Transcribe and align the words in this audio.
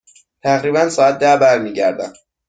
تقریبا 0.43 0.89
ساعت 0.89 1.19
ده 1.19 1.37
برمی 1.37 1.73
گردم. 1.73 2.13